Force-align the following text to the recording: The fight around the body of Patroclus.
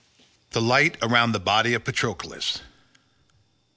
The 0.53 0.61
fight 0.67 0.97
around 1.03 1.31
the 1.33 1.39
body 1.39 1.75
of 1.75 1.83
Patroclus. 1.83 2.61